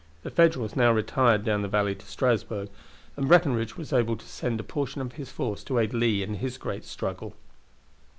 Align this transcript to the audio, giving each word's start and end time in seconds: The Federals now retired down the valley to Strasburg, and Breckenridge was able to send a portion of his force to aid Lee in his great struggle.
The 0.23 0.31
Federals 0.31 0.75
now 0.75 0.91
retired 0.91 1.45
down 1.45 1.61
the 1.61 1.67
valley 1.67 1.93
to 1.93 2.05
Strasburg, 2.07 2.69
and 3.15 3.27
Breckenridge 3.27 3.77
was 3.77 3.93
able 3.93 4.17
to 4.17 4.25
send 4.25 4.59
a 4.59 4.63
portion 4.63 4.99
of 4.99 5.11
his 5.11 5.29
force 5.31 5.63
to 5.65 5.77
aid 5.77 5.93
Lee 5.93 6.23
in 6.23 6.33
his 6.33 6.57
great 6.57 6.85
struggle. 6.85 7.35